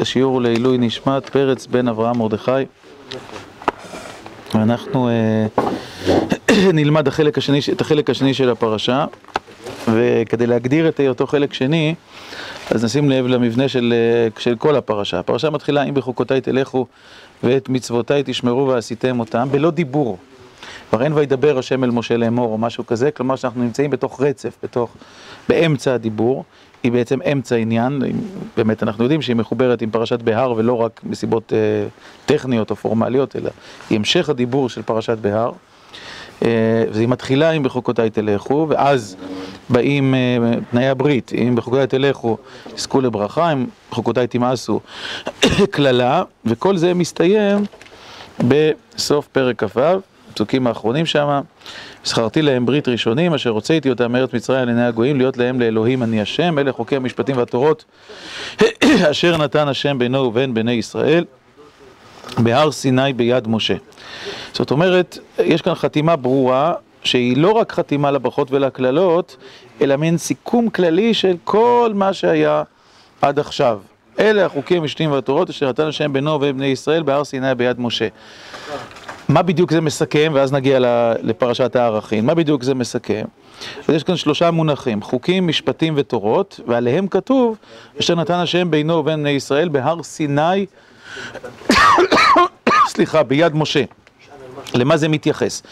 השיעור 0.00 0.42
לעילוי 0.42 0.78
נשמת 0.78 1.28
פרץ 1.28 1.66
בן 1.66 1.88
אברהם 1.88 2.18
מרדכי 2.18 2.50
ואנחנו 4.54 5.08
אה, 5.08 5.46
נלמד 6.72 7.08
החלק 7.08 7.38
השני, 7.38 7.60
את 7.72 7.80
החלק 7.80 8.10
השני 8.10 8.34
של 8.34 8.50
הפרשה 8.50 9.04
וכדי 9.88 10.46
להגדיר 10.46 10.88
את 10.88 11.00
אותו 11.08 11.26
חלק 11.26 11.54
שני 11.54 11.94
אז 12.70 12.84
נשים 12.84 13.10
לב 13.10 13.26
למבנה 13.26 13.68
של, 13.68 13.94
אה, 13.96 14.40
של 14.40 14.56
כל 14.56 14.76
הפרשה. 14.76 15.18
הפרשה 15.18 15.50
מתחילה 15.50 15.82
אם 15.82 15.94
בחוקותיי 15.94 16.40
תלכו 16.40 16.86
ואת 17.42 17.68
מצוותיי 17.68 18.22
תשמרו 18.26 18.68
ועשיתם 18.68 19.20
אותם 19.20 19.48
בלא 19.50 19.70
דיבור. 19.70 20.18
כבר 20.94 21.04
אין 21.04 21.12
וידבר 21.12 21.58
השם 21.58 21.84
אל 21.84 21.90
משה 21.90 22.16
לאמור 22.16 22.52
או 22.52 22.58
משהו 22.58 22.86
כזה, 22.86 23.10
כלומר 23.10 23.36
שאנחנו 23.36 23.62
נמצאים 23.62 23.90
בתוך 23.90 24.20
רצף, 24.20 24.56
בתוך, 24.62 24.96
באמצע 25.48 25.94
הדיבור, 25.94 26.44
היא 26.82 26.92
בעצם 26.92 27.18
אמצע 27.32 27.56
עניין, 27.56 28.02
באמת 28.56 28.82
אנחנו 28.82 29.04
יודעים 29.04 29.22
שהיא 29.22 29.36
מחוברת 29.36 29.82
עם 29.82 29.90
פרשת 29.90 30.22
בהר 30.22 30.52
ולא 30.56 30.80
רק 30.80 31.00
מסיבות 31.04 31.52
אה, 31.52 31.58
טכניות 32.26 32.70
או 32.70 32.76
פורמליות, 32.76 33.36
אלא 33.36 33.50
היא 33.90 33.98
המשך 33.98 34.28
הדיבור 34.28 34.68
של 34.68 34.82
פרשת 34.82 35.18
בהר. 35.18 35.52
אה, 36.44 36.84
והיא 36.92 37.08
מתחילה 37.08 37.50
עם 37.50 37.62
בחוקותיי 37.62 38.10
תלכו, 38.10 38.66
ואז 38.68 39.16
באים 39.70 40.14
אה, 40.14 40.38
תנאי 40.70 40.86
הברית, 40.86 41.32
אם 41.34 41.54
בחוקותיי 41.56 41.86
תלכו, 41.86 42.36
יזכו 42.74 43.00
לברכה, 43.00 43.52
אם 43.52 43.66
בחוקותיי 43.90 44.26
תמאסו, 44.26 44.80
קללה, 45.70 46.22
וכל 46.44 46.76
זה 46.76 46.94
מסתיים 46.94 47.64
בסוף 48.38 49.28
פרק 49.32 49.64
כ"ו. 49.64 50.13
הפסוקים 50.34 50.66
האחרונים 50.66 51.06
שם, 51.06 51.40
זכרתי 52.04 52.42
להם 52.42 52.66
ברית 52.66 52.88
ראשונים, 52.88 53.34
אשר 53.34 53.50
הוצאתי 53.50 53.90
אותם 53.90 54.12
מארץ 54.12 54.32
מצרים 54.32 54.60
על 54.62 54.68
עיני 54.68 54.86
הגויים, 54.86 55.18
להיות 55.18 55.36
להם 55.36 55.60
לאלוהים 55.60 56.02
אני 56.02 56.20
השם, 56.20 56.58
אלה 56.58 56.72
חוקי 56.72 56.96
המשפטים 56.96 57.36
והתורות, 57.36 57.84
אשר 59.10 59.36
נתן 59.36 59.68
השם 59.68 59.98
בינו 59.98 60.18
ובין 60.18 60.54
בני 60.54 60.72
ישראל, 60.72 61.24
בהר 62.38 62.70
סיני 62.70 63.12
ביד 63.12 63.48
משה. 63.48 63.74
זאת 64.52 64.70
אומרת, 64.70 65.18
יש 65.38 65.62
כאן 65.62 65.74
חתימה 65.74 66.16
ברורה, 66.16 66.72
שהיא 67.04 67.36
לא 67.36 67.52
רק 67.52 67.72
חתימה 67.72 68.10
לברכות 68.10 68.50
ולקללות, 68.50 69.36
אלא 69.80 69.96
מין 69.96 70.18
סיכום 70.18 70.70
כללי 70.70 71.14
של 71.14 71.36
כל 71.44 71.92
מה 71.94 72.12
שהיה 72.12 72.62
עד 73.22 73.38
עכשיו. 73.38 73.80
אלה 74.18 74.46
החוקים 74.46 74.82
המשפטים 74.82 75.12
והתורות, 75.12 75.50
אשר 75.50 75.68
נתן 75.68 75.86
השם 75.86 76.12
בינו 76.12 76.30
ובין 76.30 76.56
בני 76.56 76.66
ישראל, 76.66 77.02
בהר 77.02 77.24
סיני 77.24 77.54
ביד 77.54 77.80
משה. 77.80 78.08
מה 79.34 79.42
בדיוק 79.42 79.70
זה 79.70 79.80
מסכם, 79.80 80.32
ואז 80.34 80.52
נגיע 80.52 80.78
לפרשת 81.22 81.76
הערכין, 81.76 82.26
מה 82.26 82.34
בדיוק 82.34 82.62
זה 82.62 82.74
מסכם? 82.74 83.24
אז 83.88 83.94
יש 83.94 84.02
כאן 84.02 84.16
שלושה 84.16 84.50
מונחים, 84.50 85.02
חוקים, 85.02 85.46
משפטים 85.46 85.94
ותורות, 85.96 86.60
ועליהם 86.66 87.06
כתוב, 87.06 87.56
אשר 88.00 88.14
נתן 88.14 88.34
השם 88.34 88.70
בינו 88.70 88.94
ובין 88.94 89.20
בני 89.20 89.30
ישראל 89.30 89.68
בהר 89.68 90.02
סיני, 90.02 90.66
סליחה, 92.92 93.22
ביד 93.22 93.54
משה. 93.54 93.84
למה 94.74 94.96
זה 94.96 95.08
מתייחס? 95.08 95.62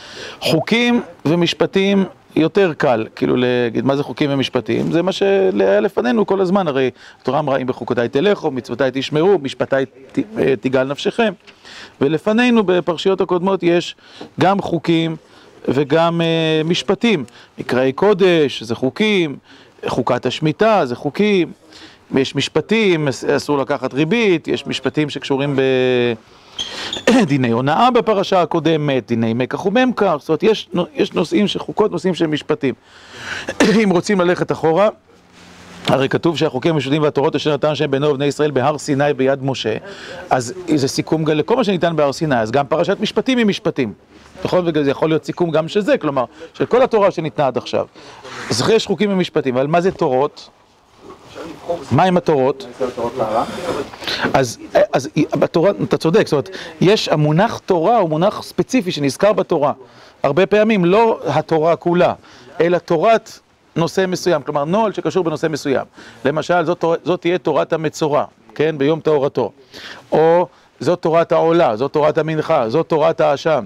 חוקים 0.40 1.02
ומשפטים 1.24 2.04
יותר 2.36 2.72
קל, 2.72 3.06
כאילו 3.16 3.36
להגיד 3.36 3.84
מה 3.84 3.96
זה 3.96 4.02
חוקים 4.02 4.30
ומשפטים, 4.32 4.92
זה 4.92 5.02
מה 5.02 5.12
שהיה 5.12 5.80
לפנינו 5.80 6.26
כל 6.26 6.40
הזמן, 6.40 6.68
הרי 6.68 6.90
התורה 7.22 7.38
אמרה 7.38 7.56
אם 7.56 7.66
בחוקותיי 7.66 8.08
תלכו, 8.08 8.50
מצוותיי 8.50 8.90
תשמרו, 8.94 9.38
משפטיי 9.38 9.84
תגאל 10.60 10.84
נפשכם. 10.84 11.32
ולפנינו 12.00 12.62
בפרשיות 12.64 13.20
הקודמות 13.20 13.62
יש 13.62 13.96
גם 14.40 14.60
חוקים 14.60 15.16
וגם 15.68 16.20
uh, 16.20 16.66
משפטים. 16.68 17.24
מקראי 17.58 17.92
קודש 17.92 18.62
זה 18.62 18.74
חוקים, 18.74 19.36
חוקת 19.86 20.26
השמיטה 20.26 20.86
זה 20.86 20.96
חוקים, 20.96 21.52
יש 22.14 22.34
משפטים, 22.34 23.08
אסור 23.36 23.58
לקחת 23.58 23.94
ריבית, 23.94 24.48
יש 24.48 24.66
משפטים 24.66 25.10
שקשורים 25.10 25.58
בדיני 27.16 27.50
הונאה 27.50 27.90
בפרשה 27.90 28.42
הקודמת, 28.42 29.06
דיני 29.06 29.34
מקח 29.34 29.66
וממכר, 29.66 30.18
זאת 30.18 30.28
אומרת 30.28 30.42
יש, 30.42 30.68
יש 30.94 31.12
נושאים 31.12 31.48
של 31.48 31.58
חוקות, 31.58 31.92
נושאים 31.92 32.14
של 32.14 32.26
משפטים. 32.26 32.74
אם 33.84 33.90
רוצים 33.90 34.20
ללכת 34.20 34.52
אחורה, 34.52 34.88
הרי 35.86 36.08
כתוב 36.08 36.36
שהחוקים 36.36 36.74
המשותים 36.74 37.02
והתורות 37.02 37.36
אשר 37.36 37.54
נתן 37.54 37.68
השם 37.68 37.90
בינו 37.90 38.08
ובני 38.08 38.24
ישראל 38.24 38.50
בהר 38.50 38.78
סיני 38.78 39.12
ביד 39.16 39.44
משה 39.44 39.76
אז 40.30 40.54
זה 40.74 40.88
סיכום 40.88 41.28
לכל 41.28 41.56
מה 41.56 41.64
שניתן 41.64 41.96
בהר 41.96 42.12
סיני, 42.12 42.40
אז 42.40 42.50
גם 42.50 42.66
פרשת 42.66 43.00
משפטים 43.00 43.38
היא 43.38 43.46
משפטים 43.46 43.92
זאת 44.42 44.74
זה 44.84 44.90
יכול 44.90 45.08
להיות 45.08 45.24
סיכום 45.24 45.50
גם 45.50 45.68
של 45.68 45.80
זה, 45.80 45.98
כלומר 45.98 46.24
של 46.54 46.66
כל 46.66 46.82
התורה 46.82 47.10
שניתנה 47.10 47.46
עד 47.46 47.56
עכשיו 47.56 47.86
אז 48.50 48.64
יש 48.72 48.86
חוקים 48.86 49.12
ומשפטים, 49.12 49.56
אבל 49.56 49.66
מה 49.66 49.80
זה 49.80 49.90
תורות? 49.90 50.48
מה 51.90 52.02
עם 52.02 52.16
התורות? 52.16 52.66
אז, 54.34 54.58
אז 54.92 55.08
בתורה, 55.38 55.70
אתה 55.82 55.96
צודק, 55.96 56.26
זאת 56.26 56.32
אומרת, 56.32 56.50
יש, 56.80 57.08
המונח 57.08 57.58
תורה 57.58 57.98
הוא 57.98 58.10
מונח 58.10 58.42
ספציפי 58.42 58.92
שנזכר 58.92 59.32
בתורה 59.32 59.72
הרבה 60.22 60.46
פעמים, 60.46 60.84
לא 60.84 61.20
התורה 61.26 61.76
כולה, 61.76 62.14
אלא 62.60 62.78
תורת 62.78 63.38
נושא 63.76 64.04
מסוים, 64.08 64.42
כלומר 64.42 64.64
נוהל 64.64 64.92
שקשור 64.92 65.24
בנושא 65.24 65.46
מסוים. 65.46 65.86
למשל, 66.24 66.64
זאת, 66.64 66.84
זאת 67.04 67.20
תהיה 67.20 67.38
תורת 67.38 67.72
המצורע, 67.72 68.24
כן, 68.54 68.78
ביום 68.78 69.00
טהרתו. 69.00 69.52
או 70.12 70.46
זאת 70.80 71.02
תורת 71.02 71.32
העולה, 71.32 71.76
זאת 71.76 71.92
תורת 71.92 72.18
המנחה, 72.18 72.68
זאת 72.68 72.88
תורת 72.88 73.20
האשם, 73.20 73.64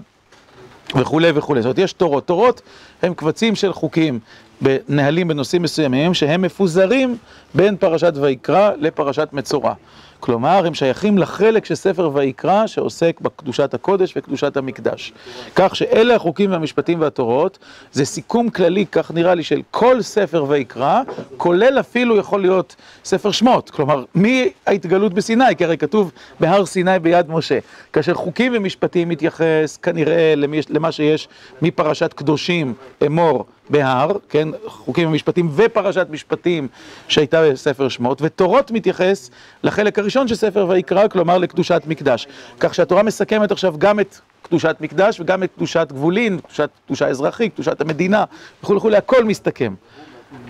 וכולי 0.95 1.31
וכולי. 1.35 1.63
זאת 1.63 1.67
אומרת, 1.67 1.79
יש 1.79 1.93
תורות. 1.93 2.27
תורות 2.27 2.63
הם 3.03 3.15
קבצים 3.15 3.55
של 3.55 3.73
חוקים 3.73 4.19
בנהלים 4.61 5.29
בנושאים 5.29 5.63
מסוימים, 5.63 6.15
שהם 6.15 6.43
מפוזרים 6.43 7.17
בין 7.55 7.77
פרשת 7.77 8.13
ויקרא 8.17 8.71
לפרשת 8.79 9.29
מצורע. 9.33 9.75
כלומר, 10.21 10.67
הם 10.67 10.75
שייכים 10.75 11.19
לחלק 11.19 11.65
של 11.65 11.75
ספר 11.75 12.11
ויקרא 12.15 12.67
שעוסק 12.67 13.21
בקדושת 13.21 13.75
הקודש 13.75 14.15
וקדושת 14.17 14.57
המקדש. 14.57 15.13
כך 15.55 15.77
שאלה 15.77 16.15
החוקים 16.15 16.51
והמשפטים 16.51 17.01
והתורות, 17.01 17.59
זה 17.93 18.05
סיכום 18.05 18.51
כללי, 18.51 18.87
כך 18.93 19.11
נראה 19.11 19.35
לי, 19.35 19.43
של 19.43 19.63
כל 19.71 20.03
ספר 20.03 20.45
ויקרא, 20.49 21.03
כולל 21.37 21.81
אפילו 21.81 22.17
יכול 22.17 22.41
להיות 22.41 22.77
ספר 23.05 23.31
שמות. 23.31 23.71
כלומר, 23.71 24.05
מההתגלות 24.15 25.15
בסיני, 25.15 25.57
כי 25.59 25.65
הרי 25.65 25.79
כתוב 25.79 26.13
בהר 26.41 26.67
סיני 26.67 26.99
ביד 26.99 27.31
משה. 27.31 27.59
כאשר 27.93 28.15
חוקים 28.15 28.53
ומשפטים 28.57 29.09
מתייחס 29.09 29.79
כנראה 29.83 30.35
למה 30.69 30.93
שיש 30.93 31.29
מפרשת 31.63 32.13
קדושים 32.13 32.75
אמור. 33.07 33.45
בהר, 33.71 34.13
כן, 34.29 34.49
חוקים 34.67 35.09
ומשפטים 35.09 35.51
ופרשת 35.55 36.07
משפטים 36.11 36.69
שהייתה 37.09 37.51
בספר 37.51 37.89
שמות, 37.89 38.23
ותורות 38.23 38.71
מתייחס 38.71 39.31
לחלק 39.63 39.99
הראשון 39.99 40.06
של 40.11 40.35
ספר 40.35 40.67
ויקרא, 40.69 41.09
כלומר 41.09 41.39
לקדושת 41.39 41.83
מקדש. 41.87 42.29
כך 42.61 42.75
שהתורה 42.75 43.03
מסכמת 43.03 43.51
עכשיו 43.51 43.75
גם 43.79 44.01
את 44.01 44.19
קדושת 44.43 44.77
מקדש 44.81 45.21
וגם 45.21 45.43
את 45.43 45.51
קדושת 45.57 45.87
גבולין, 45.93 46.39
קדושת 46.39 46.71
קדושה 46.87 47.09
אזרחית, 47.09 47.55
קדושת 47.55 47.81
המדינה, 47.81 48.25
וכולי 48.63 48.79
וכולי, 48.79 48.97
הכל 48.97 49.25
מסתכם. 49.25 49.75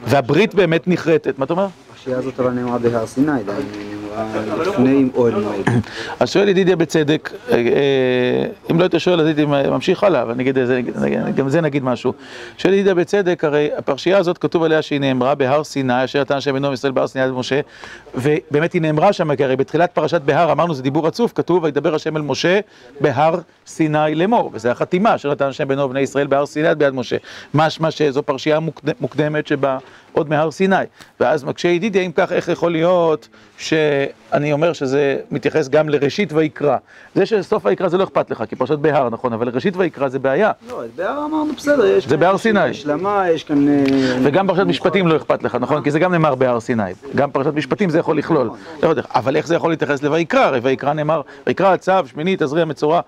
והברית 0.04 0.54
באמת 0.54 0.88
נחרטת, 0.88 1.38
מה 1.38 1.44
אתה 1.44 1.52
אומר? 1.52 1.66
הפרשייה 1.90 2.18
הזאת 2.18 2.40
אבל 2.40 2.50
נאמרה 2.50 2.78
בהר 2.78 3.06
סיני, 3.06 3.42
לפני 4.60 5.08
אוהל 5.14 5.34
מועד. 5.34 5.70
אז 6.20 6.30
שואל 6.30 6.48
ידידיה 6.48 6.76
בצדק, 6.76 7.30
אה, 7.52 7.56
אם 8.70 8.78
לא 8.78 8.82
היית 8.82 8.94
שואל 8.98 9.20
אז 9.20 9.26
הייתי 9.26 9.44
ממשיך 9.44 10.04
הלאה, 10.04 10.22
אבל 10.22 10.34
נגיד, 10.34 10.58
גם 11.34 11.48
זה 11.48 11.60
נגיד 11.60 11.84
משהו. 11.84 12.12
שואל 12.58 12.72
ידידיה 12.72 12.94
בצדק, 12.94 13.44
הרי 13.44 13.68
הפרשייה 13.76 14.18
הזאת 14.18 14.38
כתוב 14.38 14.62
עליה 14.62 14.82
שהיא 14.82 15.00
נאמרה 15.00 15.34
בהר 15.34 15.64
סיני, 15.64 16.04
אשר 16.04 16.20
נתן 16.20 16.36
השם 16.36 16.54
בנו 16.54 16.72
ישראל 16.72 16.92
בהר 16.92 17.06
סיני 17.06 17.24
עד 17.24 17.30
משה, 17.30 17.60
ובאמת 18.14 18.72
היא 18.72 18.82
נאמרה 18.82 19.12
שם, 19.12 19.36
כי 19.36 19.44
הרי 19.44 19.56
בתחילת 19.56 19.90
פרשת 19.92 20.20
בהר 20.20 20.52
אמרנו 20.52 20.74
זה 20.74 20.82
דיבור 20.82 21.06
רצוף, 21.06 21.32
כתוב 21.32 21.64
וידבר 21.64 21.94
השם 21.94 22.16
אל 22.16 22.22
משה 22.22 22.60
בהר 23.00 23.38
סיני 23.66 24.14
לאמור, 24.14 24.50
וזה 24.52 24.70
החתימה 24.70 25.14
אשר 25.14 25.30
נתן 25.30 25.44
השם 25.44 25.68
בנו 25.68 25.82
ובני 25.82 26.00
ישראל 26.00 26.26
בהר 26.26 26.46
סיני 26.46 26.68
עד 26.68 26.78
ביד 26.78 26.94
משה. 26.94 27.16
משמע 27.54 27.90
שזו 27.90 28.22
פרשייה 28.22 28.58
מוקדמת 29.00 29.46
שבה 29.46 29.78
עוד 30.16 30.28
מהר 30.28 30.50
סיני. 30.50 30.76
ואז 31.20 31.44
מקשה 31.44 31.68
ידידיה, 31.68 32.02
אם 32.02 32.12
כך, 32.14 32.32
איך 32.32 32.48
יכול 32.48 32.72
להיות 32.72 33.28
שאני 33.58 34.52
אומר 34.52 34.72
שזה 34.72 35.16
מתייחס 35.30 35.68
גם 35.68 35.88
לראשית 35.88 36.32
ויקרא. 36.32 36.76
זה 37.14 37.26
שסוף 37.26 37.66
ויקרא 37.66 37.88
זה 37.88 37.98
לא 37.98 38.04
אכפת 38.04 38.30
לך, 38.30 38.44
כי 38.48 38.56
פרשת 38.56 38.78
בהר, 38.78 39.10
נכון, 39.10 39.32
אבל 39.32 39.48
ראשית 39.48 39.76
ויקרא 39.76 40.08
זה 40.08 40.18
בעיה. 40.18 40.52
לא, 40.68 40.84
את 40.84 40.90
בהר 40.96 41.18
אמרנו 41.18 41.52
בסדר, 41.56 41.86
יש 41.86 42.08
זה 42.08 42.16
בהר 42.16 42.38
סיני. 42.38 42.60
השלמה, 42.60 43.30
יש 43.30 43.44
כאן... 43.44 43.68
אה, 43.68 43.84
וגם 44.22 44.46
פרשת 44.46 44.62
משפטים 44.66 45.06
לא 45.06 45.16
אכפת 45.16 45.42
לך, 45.42 45.54
נכון? 45.54 45.82
כי 45.82 45.90
זה 45.90 45.98
גם 45.98 46.12
נאמר 46.12 46.34
בהר 46.34 46.60
סיני. 46.60 46.92
גם 47.14 47.30
פרשת 47.30 47.54
משפטים 47.54 47.90
זה 47.90 47.98
יכול 47.98 48.18
לכלול. 48.18 48.50
לא 48.82 48.88
יודע, 48.88 49.02
אבל 49.14 49.36
איך 49.36 49.46
זה 49.46 49.54
יכול 49.54 49.70
להתייחס 49.70 50.02
לויקרא? 50.02 50.40
הרי 50.40 50.58
ויקרא 50.62 50.92
נאמר, 50.92 51.20
ויקרא 51.46 51.72
הצו, 51.72 51.92
שמינית, 52.06 52.42
תזריע, 52.42 52.64
מצורע, 52.64 53.00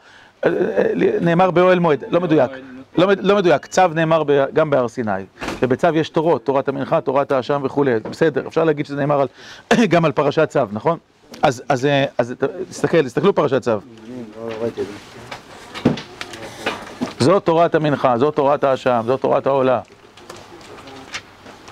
אה, 0.46 0.50
אה, 0.50 0.92
נאמר 1.20 1.50
באוהל 1.50 1.78
מועד, 1.78 2.04
לא 2.10 2.20
מדויק. 2.20 2.50
לא, 2.98 3.06
לא 3.20 3.36
מדויק, 3.36 3.66
צו 3.66 3.82
נאמר 3.94 4.22
ב, 4.26 4.44
גם 4.52 4.70
בהר 4.70 4.88
סיני, 4.88 5.12
ובצו 5.62 5.88
יש 5.94 6.08
תורות, 6.08 6.44
תורת 6.44 6.68
המנחה, 6.68 7.00
תורת 7.00 7.32
האשם 7.32 7.60
וכולי, 7.64 8.00
בסדר, 8.10 8.46
אפשר 8.46 8.64
להגיד 8.64 8.86
שזה 8.86 8.96
נאמר 8.96 9.20
על, 9.20 9.28
גם 9.92 10.04
על 10.04 10.12
פרשת 10.12 10.48
צו, 10.48 10.60
נכון? 10.72 10.98
אז, 11.42 11.62
אז, 11.68 11.88
אז 12.18 12.30
אז 12.30 12.34
תסתכל, 12.70 13.02
תסתכלו 13.02 13.34
פרשת 13.34 13.62
צו. 13.62 13.78
זאת 17.18 17.44
תורת 17.44 17.74
המנחה, 17.74 18.18
זאת 18.18 18.34
תורת 18.34 18.64
האשם, 18.64 19.02
זאת 19.06 19.20
תורת 19.20 19.46
העולה. 19.46 19.80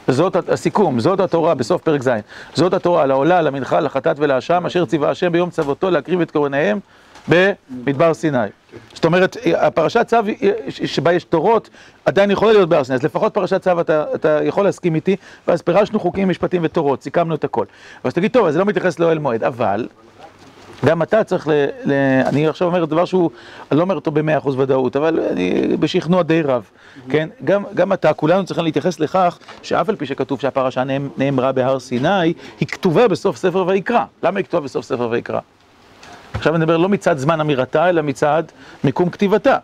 זאת 0.09 0.49
הסיכום, 0.49 1.01
זאת 1.01 1.21
התורה 1.21 1.55
בסוף 1.55 1.83
פרק 1.83 2.03
ז', 2.03 2.11
זאת 2.55 2.75
התורה 2.75 3.07
לעולה, 3.07 3.43
למנחה, 3.43 3.81
לחטאת 3.81 4.17
ולאשם, 4.19 4.67
אשר 4.67 4.85
ציווה 4.85 5.11
השם 5.11 5.33
ביום 5.33 5.51
צוותו 5.51 5.91
להקריב 5.91 6.21
את 6.21 6.31
קורבניהם 6.31 6.81
במדבר 7.29 8.15
סיני. 8.15 8.39
זאת 8.95 9.05
אומרת, 9.05 9.37
הפרשת 9.55 10.07
צו 10.07 10.17
שבה 10.69 11.13
יש 11.13 11.25
תורות 11.25 11.71
עדיין 12.05 12.31
יכולה 12.31 12.53
להיות 12.53 12.69
בהר 12.69 12.85
סיני, 12.85 12.97
אז 12.97 13.03
לפחות 13.03 13.35
פרשת 13.35 13.63
צו 13.63 13.81
אתה 14.15 14.39
יכול 14.43 14.65
להסכים 14.65 14.95
איתי, 14.95 15.17
ואז 15.49 15.63
פירשנו 15.63 16.01
חוקים, 16.01 16.29
משפטים 16.29 16.63
ותורות, 16.65 17.03
סיכמנו 17.03 17.35
את 17.35 17.45
הכל. 17.45 17.65
ואז 18.05 18.15
תגיד, 18.15 18.31
טוב, 18.31 18.47
אז 18.47 18.53
זה 18.53 18.59
לא 18.59 18.65
מתייחס 18.65 18.99
לאוהל 18.99 19.19
מועד, 19.19 19.45
אבל 19.45 19.89
גם 20.85 21.03
אתה 21.03 21.25
צריך 21.25 21.49
ל... 21.49 21.53
אני 22.27 22.49
עכשיו 22.49 22.69
אומר 22.69 22.85
דבר 22.85 23.05
שהוא, 23.05 23.31
אני 23.71 23.79
לא 23.79 23.83
אומר 23.83 23.95
אותו 23.95 24.11
במאה 24.11 24.39
אחוז 24.39 24.59
ודאות, 24.59 24.97
אבל 24.97 25.21
אני 25.31 25.77
בשכנוע 25.81 26.23
די 26.23 26.43
רב, 26.43 26.71
כן? 27.09 27.29
גם 27.75 27.93
אתה, 27.93 28.13
כולנו 28.13 28.45
צריכים 28.45 28.65
להתייחס 28.65 29.01
לכך 29.01 29.39
שאף 29.63 29.89
על 29.89 29.97
פי 29.97 30.07
שכתוב 30.07 30.41
שהפרשה 30.41 30.83
נאמרה 31.17 31.53
בהר 31.53 31.79
סיני, 31.79 32.33
היא 32.61 32.69
כתובה 32.69 33.09
בסוף 33.09 33.37
ספר 33.37 33.65
ויקרא. 33.67 34.05
למה 34.23 34.39
היא 34.39 34.45
כתובה 34.45 34.65
בסוף 34.65 34.85
ספר 34.85 35.09
ויקרא? 35.11 35.41
עכשיו 36.37 36.55
אני 36.55 36.65
מדבר 36.65 36.77
לא 36.77 36.89
מצד 36.89 37.19
זמן 37.19 37.41
אמירתה, 37.41 37.89
אלא 37.89 38.03
מצד 38.03 38.43
מיקום 38.85 39.11
כתיבתה. 39.11 39.57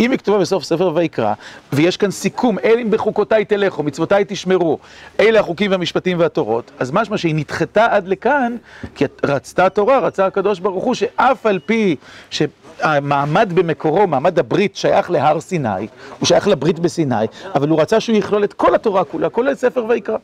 אם 0.00 0.10
היא 0.10 0.18
כתובה 0.18 0.38
בסוף 0.38 0.64
ספר 0.64 0.92
ויקרא, 0.94 1.34
ויש 1.72 1.96
כאן 1.96 2.10
סיכום, 2.10 2.58
אלה 2.58 2.82
אם 2.82 2.90
בחוקותיי 2.90 3.44
תלכו, 3.44 3.82
מצוותיי 3.82 4.24
תשמרו, 4.28 4.78
אלה 5.20 5.40
החוקים 5.40 5.70
והמשפטים 5.70 6.18
והתורות, 6.20 6.70
אז 6.78 6.90
משמע 6.90 7.18
שהיא 7.18 7.34
נדחתה 7.34 7.86
עד 7.90 8.08
לכאן, 8.08 8.56
כי 8.94 9.04
רצתה 9.24 9.66
התורה, 9.66 9.98
רצה 9.98 10.26
הקדוש 10.26 10.60
ברוך 10.60 10.84
הוא, 10.84 10.94
שאף 10.94 11.46
על 11.46 11.58
פי 11.66 11.96
שהמעמד 12.30 13.52
במקורו, 13.54 14.06
מעמד 14.06 14.38
הברית, 14.38 14.76
שייך 14.76 15.10
להר 15.10 15.40
סיני, 15.40 15.86
הוא 16.18 16.26
שייך 16.26 16.48
לברית 16.48 16.78
בסיני, 16.78 17.26
אבל 17.54 17.68
הוא 17.68 17.80
רצה 17.80 18.00
שהוא 18.00 18.16
יכלול 18.16 18.44
את 18.44 18.52
כל 18.52 18.74
התורה 18.74 19.04
כולה, 19.04 19.28
כולל 19.28 19.54
ספר 19.54 19.84
ויקרא. 19.88 20.16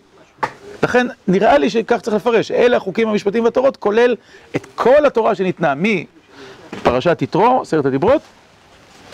לכן 0.84 1.06
נראה 1.28 1.58
לי 1.58 1.70
שכך 1.70 2.00
צריך 2.00 2.16
לפרש, 2.16 2.50
אלה 2.50 2.76
החוקים 2.76 3.08
המשפטיים 3.08 3.44
והתורות, 3.44 3.76
כולל 3.76 4.16
את 4.56 4.66
כל 4.74 5.06
התורה 5.06 5.34
שניתנה 5.34 5.74
מפרשת 5.76 7.22
יתרו, 7.22 7.60
עשרת 7.62 7.86
הדיברות, 7.86 8.22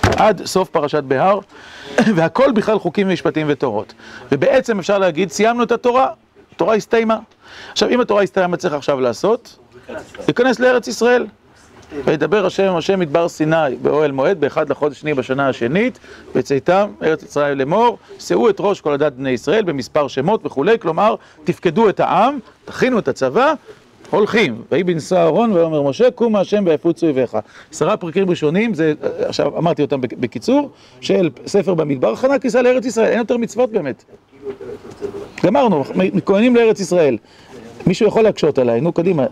עד 0.03 0.47
סוף 0.47 0.69
פרשת 0.69 1.03
בהר, 1.03 1.39
והכל 2.17 2.53
בכלל 2.53 2.79
חוקים 2.79 3.09
ומשפטים 3.09 3.47
ותורות. 3.51 3.95
ובעצם 4.33 4.79
אפשר 4.79 4.99
להגיד, 4.99 5.31
סיימנו 5.31 5.63
את 5.63 5.73
התורה, 5.73 6.09
התורה 6.55 6.75
הסתיימה. 6.75 7.19
עכשיו, 7.73 7.89
אם 7.89 8.01
התורה 8.01 8.23
הסתיימה, 8.23 8.49
מה 8.49 8.57
צריך 8.57 8.75
עכשיו 8.75 9.01
לעשות? 9.01 9.59
להיכנס 10.27 10.61
לארץ 10.61 10.89
ישראל. 10.89 11.27
וידבר 12.05 12.47
השם 12.47 12.77
השם 12.77 13.01
מדבר 13.01 13.29
סיני 13.29 13.77
באוהל 13.83 14.13
מועד 14.13 14.41
באחד 14.41 14.71
לחודש 14.71 15.01
שני 15.01 15.15
בשנה 15.15 15.49
השנית 15.49 15.99
בצאתם 16.35 16.91
ארץ 17.03 17.23
ישראל 17.23 17.59
לאמור 17.59 17.99
שאו 18.19 18.51
את 18.51 18.57
ראש 18.59 18.81
כל 18.81 18.93
הדת 18.93 19.13
בני 19.13 19.31
ישראל 19.31 19.63
במספר 19.63 20.09
שמות 20.09 20.47
וכולי 20.47 20.79
כלומר 20.79 21.15
תפקדו 21.45 21.89
את 21.89 22.01
העם 22.01 22.39
תכינו 22.65 22.99
את 22.99 23.09
הצבא 23.09 23.55
הולכים. 24.11 24.63
ויהי 24.73 24.85
בנשוא 24.85 25.17
אהרון 25.17 25.53
ויאמר 25.53 25.83
משה 25.83 26.11
קומה 26.11 26.41
השם 26.41 26.65
ויפוצו 26.67 27.07
אויביך. 27.07 27.39
עשרה 27.73 27.97
פרקים 27.97 28.31
ראשונים 28.31 28.75
זה 28.75 28.93
עכשיו 29.19 29.59
אמרתי 29.59 29.83
אותם 29.83 30.01
בקיצור 30.01 30.71
של 31.01 31.31
ספר 31.47 31.75
במדבר 31.75 32.13
הכנה 32.13 32.39
כניסה 32.39 32.63
לארץ 32.63 32.87
ישראל 32.87 33.07
אין 33.07 33.19
יותר 33.19 33.37
מצוות 33.37 33.71
באמת. 33.71 34.05
גמרנו 35.45 35.85
מכהנים 35.95 36.57
לארץ 36.57 36.81
ישראל 36.81 37.17
מישהו 37.87 38.09
יכול 38.09 38.23
להקשות 38.23 38.59
עליי, 38.59 38.81
נו 38.81 38.93
קדימה. 38.93 39.27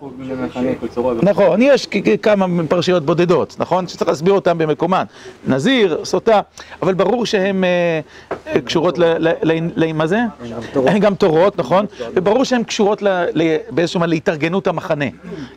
נכון, 1.23 1.63
יש 1.63 1.87
כמה 2.23 2.47
פרשיות 2.69 3.07
בודדות, 3.07 3.57
נכון? 3.59 3.89
שצריך 3.89 4.09
להסביר 4.09 4.35
אותן 4.35 4.59
במקומן. 4.59 5.05
נזיר, 5.47 6.05
סוטה, 6.05 6.41
אבל 6.83 6.95
ברור 6.95 7.27
שהן 7.27 7.65
קשורות 8.65 8.99
ל... 8.99 9.93
מה 9.95 10.07
זה? 10.07 10.19
הן 10.75 10.99
גם 10.99 11.15
תורות, 11.15 11.59
נכון? 11.59 11.87
וברור 12.15 12.45
שהן 12.45 12.63
קשורות 12.65 13.03
באיזשהו 13.71 14.01
מה 14.01 14.07
להתארגנות 14.07 14.67
המחנה. 14.67 15.05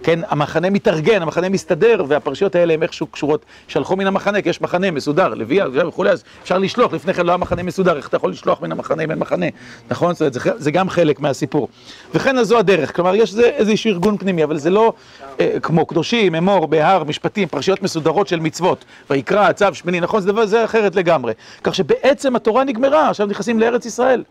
כן, 0.04 0.20
המחנה 0.30 0.70
מתארגן, 0.70 1.22
המחנה 1.22 1.50
מסתדר, 1.50 2.04
והפרשיות 2.08 2.56
האלה 2.56 2.74
הן 2.74 2.84
איכשהו 2.84 3.08
קשורות, 3.08 3.46
שלחו 3.68 3.96
מן 3.96 4.08
המחנה, 4.08 4.42
כי 4.42 4.50
יש 4.50 4.62
מחנה 4.62 4.92
מסודר, 4.92 5.28
לוויה 5.28 5.66
וכולי, 5.74 6.10
אז 6.10 6.24
אפשר 6.44 6.58
לשלוח, 6.58 6.94
לפני 6.94 7.14
כן 7.14 7.26
לא 7.26 7.32
היה 7.32 7.38
מחנה 7.38 7.64
מסודר, 7.64 7.98
איך 7.98 8.08
אתה 8.08 8.18
יכול 8.18 8.32
לשלוח 8.32 8.62
מן 8.62 8.72
המחנה 8.72 9.04
אם 9.04 9.12
אין 9.12 9.20
מחנה, 9.20 9.46
נכון? 9.90 10.14
זאת 10.14 10.22
אומרת, 10.22 10.62
זה 10.62 10.72
גם 10.72 10.90
חלק 10.90 11.20
מהסיפור. 11.20 11.68
וכן, 12.14 12.44
זו 12.44 12.58
הדרך. 12.58 12.81
דרך, 12.82 12.96
כלומר 12.96 13.16
יש 13.16 13.36
איזשהו 13.36 13.90
ארגון 13.92 14.18
פנימי, 14.18 14.44
אבל 14.44 14.58
זה 14.58 14.70
לא 14.70 14.94
אה, 15.40 15.58
כמו 15.62 15.86
קדושים, 15.86 16.36
אמור, 16.36 16.68
בהר, 16.68 17.04
משפטים, 17.04 17.48
פרשיות 17.48 17.82
מסודרות 17.82 18.28
של 18.28 18.40
מצוות, 18.40 18.86
ויקרא, 19.10 19.52
צו, 19.52 19.66
שמיני, 19.74 20.00
נכון, 20.00 20.22
זה 20.22 20.32
דבר, 20.32 20.46
זה 20.46 20.66
אחרת 20.66 20.96
לגמרי. 20.96 21.34
כך 21.64 21.76
שבעצם 21.76 22.36
התורה 22.36 22.64
נגמרה, 22.64 23.10
עכשיו 23.10 23.28
נכנסים 23.28 23.60
לארץ 23.60 23.86
ישראל. 23.86 24.24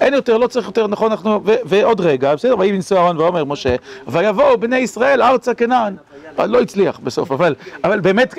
אין 0.00 0.14
יותר, 0.14 0.38
לא 0.38 0.46
צריך 0.46 0.66
יותר, 0.66 0.86
נכון, 0.86 1.10
אנחנו, 1.10 1.40
ו, 1.44 1.54
ועוד 1.64 2.00
רגע, 2.00 2.34
בסדר, 2.34 2.58
ויהי 2.58 2.72
בנשוא 2.72 2.96
אהרון 2.96 3.16
ואומר 3.16 3.44
משה, 3.44 3.76
ויבואו 4.06 4.60
בני 4.60 4.78
ישראל 4.78 5.22
ארצה 5.22 5.54
כנען. 5.54 5.96
לא 6.38 6.60
הצליח 6.60 7.00
בסוף, 7.02 7.32
אבל, 7.32 7.54
אבל 7.84 8.00
באמת, 8.00 8.34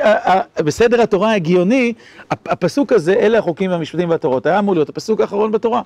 בסדר 0.57 1.01
התורה 1.01 1.31
ההגיוני, 1.31 1.93
הפסוק 2.29 2.93
הזה, 2.93 3.13
אלה 3.13 3.37
החוקים 3.37 3.71
והמשפטים 3.71 4.09
והתורות, 4.09 4.45
היה 4.45 4.59
אמור 4.59 4.75
להיות 4.75 4.89
הפסוק 4.89 5.21
האחרון 5.21 5.51
בתורה. 5.51 5.81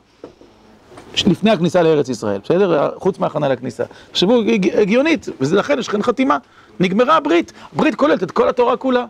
לפני 1.28 1.52
הכניסה 1.52 1.82
לארץ 1.82 2.10
ישראל, 2.10 2.40
בסדר? 2.44 2.90
חוץ 2.98 3.20
מהכנה 3.20 3.48
לכניסה. 3.48 3.84
תחשבו, 4.12 4.42
הגיונית, 4.74 5.30
ולכן 5.42 5.80
יש 5.80 5.88
כאן 5.88 6.04
חתימה. 6.04 6.38
נגמרה 6.80 7.16
הברית, 7.16 7.54
הברית 7.74 7.96
כוללת 7.96 8.24
את 8.24 8.32
כל 8.32 8.50
התורה 8.50 8.78
כולה. 8.78 9.06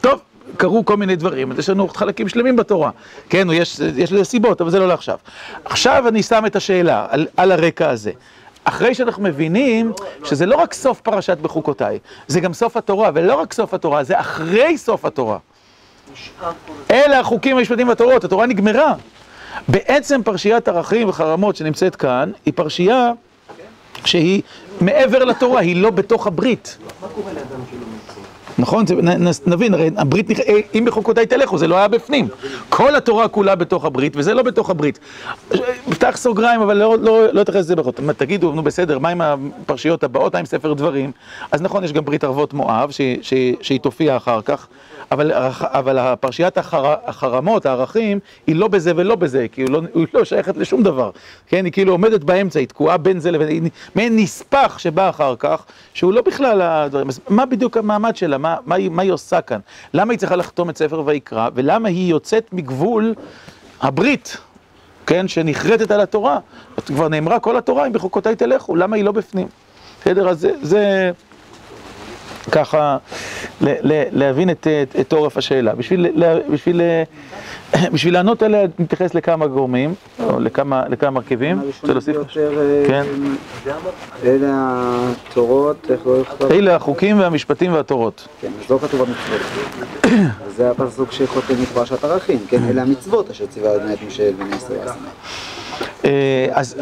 טוב, 0.00 0.20
קרו 0.56 0.84
כל 0.84 0.96
מיני 0.96 1.16
דברים, 1.16 1.52
אז 1.52 1.58
יש 1.58 1.68
לנו 1.68 1.88
חלקים 1.88 2.28
שלמים 2.28 2.56
בתורה. 2.56 2.90
כן, 3.28 3.48
יש, 3.52 3.80
יש 3.96 4.12
לזה 4.12 4.24
סיבות, 4.24 4.60
אבל 4.60 4.70
זה 4.70 4.78
לא 4.78 4.88
לעכשיו. 4.88 5.18
עכשיו 5.64 6.08
אני 6.08 6.22
שם 6.22 6.46
את 6.46 6.56
השאלה 6.56 7.06
על, 7.10 7.26
על 7.36 7.52
הרקע 7.52 7.90
הזה. 7.90 8.10
אחרי 8.64 8.94
שאנחנו 8.94 9.22
מבינים 9.22 9.92
שזה 10.24 10.46
לא 10.46 10.56
רק 10.56 10.74
סוף 10.74 11.00
פרשת 11.00 11.38
בחוקותיי, 11.38 11.98
זה 12.26 12.40
גם 12.40 12.54
סוף 12.54 12.76
התורה, 12.76 13.10
ולא 13.14 13.34
רק 13.34 13.52
סוף 13.52 13.74
התורה, 13.74 14.04
זה 14.04 14.20
אחרי 14.20 14.78
סוף 14.78 15.04
התורה. 15.04 15.38
אלה 16.90 17.20
החוקים 17.20 17.56
המשפטיים 17.56 17.88
והתורות, 17.88 18.24
התורה 18.24 18.46
נגמרה. 18.46 18.94
בעצם 19.68 20.20
פרשיית 20.24 20.68
ערכים 20.68 21.08
וחרמות 21.08 21.56
שנמצאת 21.56 21.96
כאן, 21.96 22.30
היא 22.46 22.52
פרשייה 22.56 23.12
שהיא 24.04 24.42
מעבר 24.80 25.24
לתורה, 25.24 25.60
היא 25.60 25.76
לא 25.76 25.90
בתוך 25.90 26.26
הברית. 26.26 26.78
נכון? 28.58 28.84
נבין, 29.46 29.74
הרי 29.74 29.90
הברית, 29.96 30.26
אם 30.74 30.84
בחוקותיי 30.84 31.26
תלכו, 31.26 31.58
זה 31.58 31.66
לא 31.68 31.76
היה 31.76 31.88
בפנים. 31.88 32.28
כל 32.68 32.96
התורה 32.96 33.28
כולה 33.28 33.54
בתוך 33.54 33.84
הברית, 33.84 34.12
וזה 34.16 34.34
לא 34.34 34.42
בתוך 34.42 34.70
הברית. 34.70 34.98
פתח 36.04 36.16
סוגריים, 36.16 36.60
אבל 36.60 36.76
לא 37.32 37.40
אתייחס 37.40 37.60
לזה 37.60 37.76
בחוק. 37.76 38.00
תגידו, 38.16 38.52
נו 38.52 38.62
בסדר, 38.62 38.98
מה 38.98 39.08
עם 39.08 39.20
הפרשיות 39.20 40.04
הבאות, 40.04 40.32
מה 40.32 40.38
עם 40.38 40.46
ספר 40.46 40.72
דברים? 40.72 41.12
אז 41.52 41.62
נכון, 41.62 41.84
יש 41.84 41.92
גם 41.92 42.04
ברית 42.04 42.24
ערבות 42.24 42.54
מואב, 42.54 42.90
שהיא 43.60 43.80
תופיע 43.80 44.16
אחר 44.16 44.42
כך. 44.42 44.66
אבל, 45.12 45.32
אבל 45.60 45.98
הפרשיית 45.98 46.58
החר, 46.58 46.94
החרמות, 47.04 47.66
הערכים, 47.66 48.18
היא 48.46 48.56
לא 48.56 48.68
בזה 48.68 48.92
ולא 48.96 49.14
בזה, 49.14 49.46
כי 49.52 49.62
היא 49.62 49.70
לא, 49.70 49.80
היא 49.94 50.06
לא 50.14 50.24
שייכת 50.24 50.56
לשום 50.56 50.82
דבר, 50.82 51.10
כן? 51.46 51.64
היא 51.64 51.72
כאילו 51.72 51.92
עומדת 51.92 52.24
באמצע, 52.24 52.58
היא 52.58 52.68
תקועה 52.68 52.96
בין 52.96 53.20
זה 53.20 53.30
לבין, 53.30 53.48
היא 53.48 53.70
מעין 53.94 54.16
נספח 54.16 54.78
שבא 54.78 55.08
אחר 55.08 55.34
כך, 55.38 55.64
שהוא 55.94 56.12
לא 56.12 56.22
בכלל 56.22 56.62
הדברים. 56.62 57.08
אז 57.08 57.20
מה 57.28 57.46
בדיוק 57.46 57.76
המעמד 57.76 58.16
שלה? 58.16 58.38
מה, 58.38 58.56
מה, 58.66 58.76
מה 58.90 59.02
היא 59.02 59.12
עושה 59.12 59.40
כאן? 59.40 59.60
למה 59.94 60.12
היא 60.12 60.18
צריכה 60.18 60.36
לחתום 60.36 60.70
את 60.70 60.76
ספר 60.76 61.02
ויקרא? 61.06 61.48
ולמה 61.54 61.88
היא 61.88 62.10
יוצאת 62.10 62.52
מגבול 62.52 63.14
הברית, 63.80 64.36
כן? 65.06 65.28
שנחרטת 65.28 65.90
על 65.90 66.00
התורה? 66.00 66.38
כבר 66.86 67.08
נאמרה 67.08 67.40
כל 67.40 67.56
התורה, 67.56 67.86
אם 67.86 67.92
בחוקותיי 67.92 68.36
תלכו, 68.36 68.76
למה 68.76 68.96
היא 68.96 69.04
לא 69.04 69.12
בפנים? 69.12 69.46
בסדר? 70.00 70.28
אז 70.28 70.48
זה... 70.62 71.10
ככה 72.50 72.96
להבין 74.12 74.50
את 75.00 75.12
עורף 75.12 75.36
השאלה. 75.36 75.72
בשביל 77.92 78.12
לענות 78.12 78.42
עליה 78.42 78.66
נתייחס 78.78 79.14
לכמה 79.14 79.46
גורמים, 79.46 79.94
או 80.24 80.40
לכמה 80.40 81.10
מרכיבים. 81.12 81.60
רוצה 81.80 81.92
להוסיף? 81.92 82.16
כן. 82.88 83.02
אלה 84.24 84.50
התורות, 85.28 85.90
איך 85.90 86.06
לא 86.06 86.20
יכתוב? 86.20 86.52
אלה 86.52 86.76
החוקים 86.76 87.20
והמשפטים 87.20 87.72
והתורות. 87.72 88.28
כן, 88.40 88.50
אז 88.64 88.70
לא 88.70 88.78
כתוב 88.82 89.02
המצוות. 89.02 89.40
זה 90.56 90.70
הפסוק 90.70 91.12
שחותם 91.12 91.54
מפרשת 91.62 92.04
ערכים, 92.04 92.38
כן? 92.48 92.58
אלה 92.70 92.82
המצוות 92.82 93.30
אשר 93.30 93.46
ציווה 93.46 93.76
אדוני 93.76 93.94
את 93.94 93.98
משה 94.06 94.30
בני 94.32 94.56
ישראל. 94.56 94.88
אז 96.52 96.76